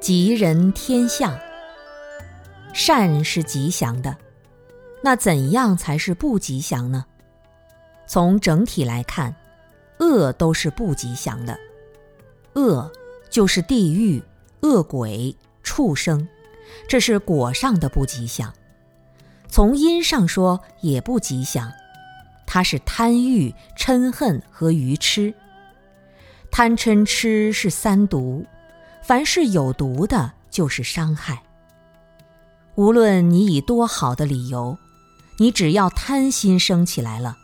[0.00, 1.36] 吉人天相，
[2.72, 4.16] 善是吉祥的，
[5.02, 7.04] 那怎样才是不吉祥呢？
[8.06, 9.34] 从整体来看，
[9.98, 11.58] 恶都是不吉祥的。
[12.54, 12.90] 恶
[13.28, 14.22] 就是地狱、
[14.60, 15.34] 恶鬼、
[15.64, 16.26] 畜生，
[16.88, 18.54] 这是果上的不吉祥。
[19.48, 21.72] 从因上说也不吉祥，
[22.46, 25.34] 它是贪欲、嗔恨和愚痴。
[26.52, 28.46] 贪嗔痴是三毒。
[29.08, 31.42] 凡是有毒的，就是伤害。
[32.74, 34.76] 无论你以多好的理由，
[35.38, 37.38] 你只要贪心升起来了，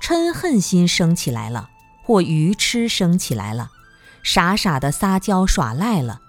[0.00, 1.70] 嗔恨心升起来了，
[2.04, 3.72] 或愚痴升起来了，
[4.22, 6.20] 傻傻的撒娇耍赖了，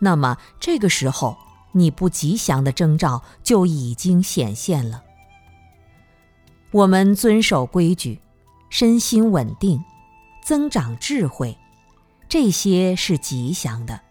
[0.00, 1.38] 那么这个时候，
[1.72, 5.02] 你不吉祥的征兆就已经显现了。
[6.72, 8.20] 我们遵守规矩，
[8.68, 9.82] 身心稳定，
[10.44, 11.56] 增长智慧，
[12.28, 14.02] 这些是吉祥的。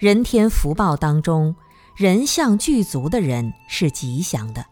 [0.00, 1.54] 人天福报当中，
[1.94, 4.64] 人相具足的人是吉祥的。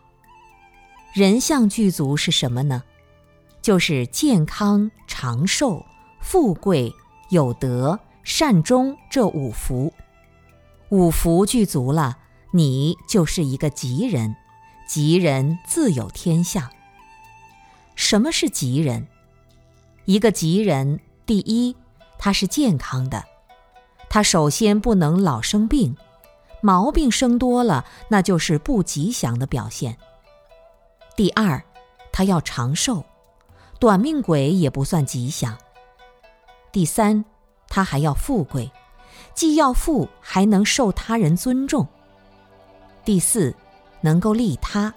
[1.12, 2.82] 人相具足是什么呢？
[3.60, 5.84] 就是健康、长寿、
[6.18, 6.90] 富贵、
[7.28, 9.92] 有德、善终这五福。
[10.88, 12.16] 五福具足了，
[12.52, 14.34] 你就是一个吉人。
[14.88, 16.70] 吉人自有天相。
[17.94, 19.06] 什么是吉人？
[20.06, 21.76] 一个吉人，第一，
[22.18, 23.22] 他是健康的。
[24.10, 25.96] 他首先不能老生病，
[26.62, 29.96] 毛病生多了，那就是不吉祥的表现。
[31.14, 31.62] 第二，
[32.12, 33.04] 他要长寿，
[33.78, 35.56] 短命鬼也不算吉祥。
[36.72, 37.24] 第三，
[37.68, 38.70] 他还要富贵，
[39.34, 41.86] 既要富，还能受他人尊重。
[43.04, 43.54] 第四，
[44.00, 44.92] 能够利他，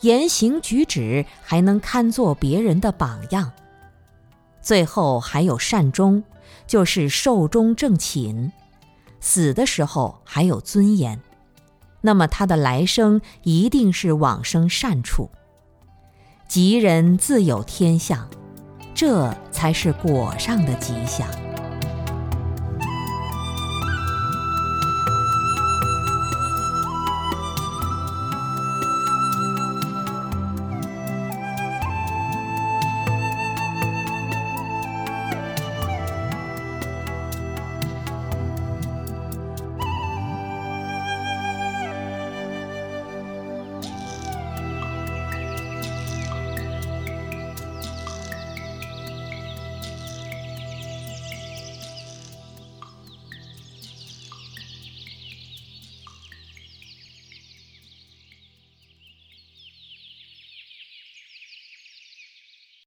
[0.00, 3.52] 言行举止还能堪作别人的榜样。
[4.62, 6.24] 最后还有善终。
[6.64, 8.52] 就是寿终正寝，
[9.20, 11.20] 死的时候还有尊严，
[12.00, 15.28] 那么他的来生一定是往生善处。
[16.48, 18.26] 吉人自有天相，
[18.94, 21.28] 这才是果上的吉祥。